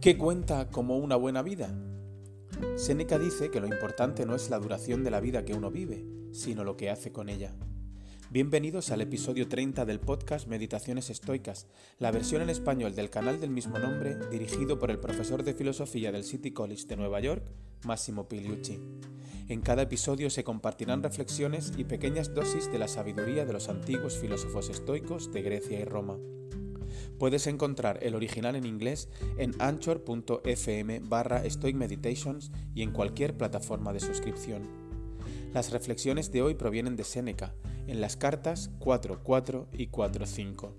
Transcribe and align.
¿Qué 0.00 0.16
cuenta 0.16 0.68
como 0.70 0.96
una 0.96 1.16
buena 1.16 1.42
vida? 1.42 1.76
Séneca 2.76 3.18
dice 3.18 3.50
que 3.50 3.58
lo 3.58 3.66
importante 3.66 4.26
no 4.26 4.36
es 4.36 4.48
la 4.48 4.60
duración 4.60 5.02
de 5.02 5.10
la 5.10 5.18
vida 5.18 5.44
que 5.44 5.54
uno 5.54 5.72
vive, 5.72 6.06
sino 6.30 6.62
lo 6.62 6.76
que 6.76 6.88
hace 6.88 7.10
con 7.10 7.28
ella. 7.28 7.52
Bienvenidos 8.30 8.92
al 8.92 9.00
episodio 9.00 9.48
30 9.48 9.84
del 9.86 9.98
podcast 9.98 10.46
Meditaciones 10.46 11.10
Estoicas, 11.10 11.66
la 11.98 12.12
versión 12.12 12.42
en 12.42 12.50
español 12.50 12.94
del 12.94 13.10
canal 13.10 13.40
del 13.40 13.50
mismo 13.50 13.80
nombre, 13.80 14.16
dirigido 14.30 14.78
por 14.78 14.92
el 14.92 15.00
profesor 15.00 15.42
de 15.42 15.54
filosofía 15.54 16.12
del 16.12 16.22
City 16.22 16.52
College 16.52 16.86
de 16.86 16.96
Nueva 16.96 17.18
York, 17.18 17.52
Massimo 17.84 18.28
Pigliucci. 18.28 18.78
En 19.48 19.62
cada 19.62 19.82
episodio 19.82 20.30
se 20.30 20.44
compartirán 20.44 21.02
reflexiones 21.02 21.72
y 21.76 21.82
pequeñas 21.82 22.32
dosis 22.32 22.70
de 22.70 22.78
la 22.78 22.86
sabiduría 22.86 23.44
de 23.44 23.52
los 23.52 23.68
antiguos 23.68 24.16
filósofos 24.16 24.68
estoicos 24.68 25.32
de 25.32 25.42
Grecia 25.42 25.80
y 25.80 25.84
Roma. 25.84 26.18
Puedes 27.18 27.48
encontrar 27.48 27.98
el 28.02 28.14
original 28.14 28.54
en 28.54 28.64
inglés 28.64 29.08
en 29.38 29.52
anchor.fm 29.60 31.00
barra 31.00 31.42
Stoic 31.50 31.74
Meditations 31.74 32.52
y 32.74 32.82
en 32.82 32.92
cualquier 32.92 33.36
plataforma 33.36 33.92
de 33.92 34.00
suscripción. 34.00 34.68
Las 35.52 35.72
reflexiones 35.72 36.30
de 36.30 36.42
hoy 36.42 36.54
provienen 36.54 36.94
de 36.94 37.02
Séneca, 37.02 37.54
en 37.88 38.00
las 38.00 38.16
cartas 38.16 38.70
4.4 38.78 39.66
y 39.72 39.88
4.5. 39.88 40.74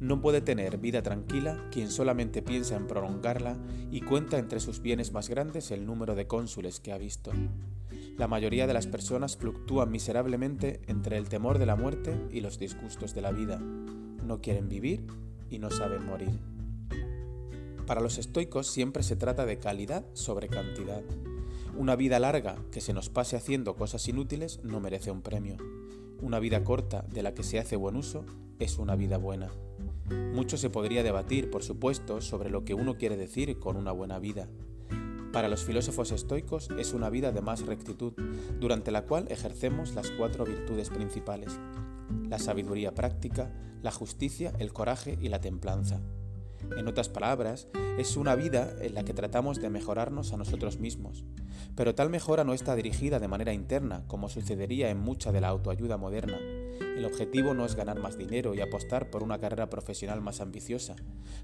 No 0.00 0.20
puede 0.20 0.42
tener 0.42 0.76
vida 0.76 1.02
tranquila 1.02 1.66
quien 1.70 1.90
solamente 1.90 2.42
piensa 2.42 2.76
en 2.76 2.86
prolongarla 2.86 3.56
y 3.90 4.02
cuenta 4.02 4.38
entre 4.38 4.60
sus 4.60 4.82
bienes 4.82 5.12
más 5.12 5.30
grandes 5.30 5.70
el 5.70 5.86
número 5.86 6.14
de 6.14 6.26
cónsules 6.26 6.80
que 6.80 6.92
ha 6.92 6.98
visto. 6.98 7.32
La 8.18 8.28
mayoría 8.28 8.66
de 8.66 8.74
las 8.74 8.86
personas 8.86 9.38
fluctúan 9.38 9.90
miserablemente 9.90 10.82
entre 10.88 11.16
el 11.16 11.28
temor 11.28 11.58
de 11.58 11.66
la 11.66 11.76
muerte 11.76 12.20
y 12.30 12.40
los 12.40 12.58
disgustos 12.58 13.14
de 13.14 13.22
la 13.22 13.32
vida 13.32 13.60
no 14.24 14.40
quieren 14.40 14.68
vivir 14.68 15.06
y 15.50 15.58
no 15.58 15.70
saben 15.70 16.04
morir. 16.04 16.40
Para 17.86 18.00
los 18.00 18.18
estoicos 18.18 18.66
siempre 18.66 19.02
se 19.02 19.16
trata 19.16 19.44
de 19.44 19.58
calidad 19.58 20.04
sobre 20.14 20.48
cantidad. 20.48 21.02
Una 21.76 21.96
vida 21.96 22.18
larga 22.18 22.56
que 22.70 22.80
se 22.80 22.94
nos 22.94 23.10
pase 23.10 23.36
haciendo 23.36 23.76
cosas 23.76 24.08
inútiles 24.08 24.60
no 24.62 24.80
merece 24.80 25.10
un 25.10 25.22
premio. 25.22 25.56
Una 26.22 26.38
vida 26.38 26.64
corta 26.64 27.04
de 27.10 27.22
la 27.22 27.34
que 27.34 27.42
se 27.42 27.58
hace 27.58 27.76
buen 27.76 27.96
uso 27.96 28.24
es 28.58 28.78
una 28.78 28.96
vida 28.96 29.18
buena. 29.18 29.50
Mucho 30.32 30.56
se 30.56 30.70
podría 30.70 31.02
debatir, 31.02 31.50
por 31.50 31.62
supuesto, 31.62 32.20
sobre 32.20 32.50
lo 32.50 32.64
que 32.64 32.74
uno 32.74 32.96
quiere 32.96 33.16
decir 33.16 33.58
con 33.58 33.76
una 33.76 33.92
buena 33.92 34.18
vida. 34.18 34.48
Para 35.32 35.48
los 35.48 35.64
filósofos 35.64 36.12
estoicos 36.12 36.68
es 36.78 36.94
una 36.94 37.10
vida 37.10 37.32
de 37.32 37.40
más 37.40 37.66
rectitud, 37.66 38.12
durante 38.60 38.92
la 38.92 39.04
cual 39.04 39.26
ejercemos 39.30 39.94
las 39.94 40.10
cuatro 40.12 40.44
virtudes 40.44 40.90
principales, 40.90 41.58
la 42.28 42.38
sabiduría 42.38 42.94
práctica, 42.94 43.52
la 43.82 43.90
justicia, 43.90 44.52
el 44.58 44.72
coraje 44.72 45.18
y 45.20 45.28
la 45.28 45.40
templanza. 45.40 46.00
En 46.76 46.88
otras 46.88 47.08
palabras, 47.08 47.68
es 47.98 48.16
una 48.16 48.34
vida 48.34 48.74
en 48.80 48.94
la 48.94 49.04
que 49.04 49.14
tratamos 49.14 49.60
de 49.60 49.70
mejorarnos 49.70 50.32
a 50.32 50.36
nosotros 50.36 50.78
mismos, 50.78 51.24
pero 51.76 51.94
tal 51.94 52.10
mejora 52.10 52.44
no 52.44 52.54
está 52.54 52.74
dirigida 52.74 53.20
de 53.20 53.28
manera 53.28 53.52
interna, 53.52 54.04
como 54.06 54.28
sucedería 54.28 54.90
en 54.90 54.98
mucha 54.98 55.30
de 55.30 55.40
la 55.40 55.48
autoayuda 55.48 55.96
moderna. 55.96 56.38
El 56.96 57.04
objetivo 57.04 57.54
no 57.54 57.64
es 57.64 57.74
ganar 57.74 58.00
más 58.00 58.18
dinero 58.18 58.54
y 58.54 58.60
apostar 58.60 59.10
por 59.10 59.22
una 59.22 59.38
carrera 59.38 59.70
profesional 59.70 60.20
más 60.20 60.40
ambiciosa. 60.40 60.96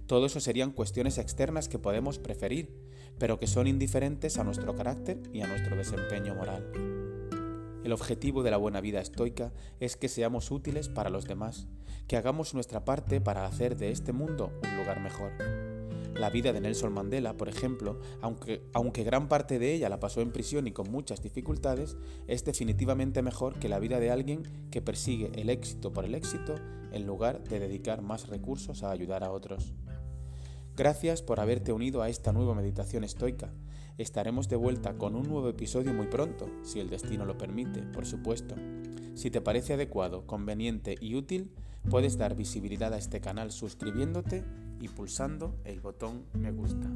Todo 0.07 0.27
eso 0.27 0.41
serían 0.41 0.73
cuestiones 0.73 1.19
externas 1.19 1.69
que 1.69 1.79
podemos 1.79 2.19
preferir, 2.19 2.75
pero 3.19 3.39
que 3.39 3.47
son 3.47 3.67
indiferentes 3.67 4.39
a 4.39 4.45
nuestro 4.45 4.75
carácter 4.75 5.21
y 5.33 5.43
a 5.43 5.47
nuestro 5.47 5.77
desempeño 5.77 6.35
moral. 6.35 7.10
El 7.83 7.93
objetivo 7.93 8.43
de 8.43 8.51
la 8.51 8.59
buena 8.59 8.83
vida 8.83 9.01
estoica 9.01 9.53
es 9.81 9.97
que 9.97 10.09
seamos 10.09 10.51
útiles 10.51 10.91
para 10.91 11.09
los 11.09 11.25
demás, 11.25 11.67
que 12.07 12.19
hagamos 12.19 12.53
nuestra 12.53 12.85
parte 12.85 13.23
para 13.23 13.47
hacer 13.47 13.77
de 13.77 13.91
este 13.91 14.13
mundo 14.13 14.53
un 14.63 14.77
lugar 14.77 15.01
mejor. 15.01 15.33
La 16.15 16.29
vida 16.29 16.53
de 16.53 16.61
Nelson 16.61 16.93
Mandela, 16.93 17.39
por 17.39 17.49
ejemplo, 17.49 17.99
aunque, 18.21 18.63
aunque 18.75 19.05
gran 19.05 19.29
parte 19.29 19.59
de 19.59 19.73
ella 19.73 19.89
la 19.89 20.01
pasó 20.01 20.21
en 20.21 20.33
prisión 20.33 20.67
y 20.67 20.73
con 20.73 20.91
muchas 20.91 21.23
dificultades, 21.23 21.97
es 22.27 22.45
definitivamente 22.45 23.23
mejor 23.23 23.59
que 23.59 23.71
la 23.71 23.79
vida 23.79 23.99
de 23.99 24.11
alguien 24.11 24.43
que 24.71 24.83
persigue 24.83 25.31
el 25.35 25.49
éxito 25.49 25.93
por 25.93 26.05
el 26.05 26.15
éxito 26.15 26.57
en 26.93 27.07
lugar 27.07 27.43
de 27.45 27.61
dedicar 27.61 28.03
más 28.03 28.29
recursos 28.29 28.83
a 28.83 28.91
ayudar 28.91 29.25
a 29.25 29.31
otros. 29.31 29.73
Gracias 30.77 31.23
por 31.23 31.41
haberte 31.41 31.73
unido 31.73 32.03
a 32.03 32.11
esta 32.11 32.33
nueva 32.33 32.55
meditación 32.55 33.05
estoica. 33.05 33.53
Estaremos 34.01 34.49
de 34.49 34.57
vuelta 34.57 34.97
con 34.97 35.15
un 35.15 35.29
nuevo 35.29 35.51
episodio 35.51 35.93
muy 35.93 36.07
pronto, 36.07 36.49
si 36.63 36.81
el 36.81 36.89
destino 36.89 37.27
lo 37.27 37.37
permite, 37.37 37.83
por 37.83 38.07
supuesto. 38.07 38.55
Si 39.13 39.31
te 39.31 39.43
parece 39.43 39.75
adecuado, 39.75 40.27
conveniente 40.27 40.97
y 40.99 41.17
útil, 41.17 41.51
puedes 41.91 42.17
dar 42.17 42.35
visibilidad 42.35 42.95
a 42.95 42.97
este 42.97 43.21
canal 43.21 43.53
suscribiéndote 43.53 44.43
y 44.81 44.89
pulsando 44.89 45.55
el 45.65 45.83
botón 45.83 46.25
me 46.33 46.51
gusta. 46.51 46.89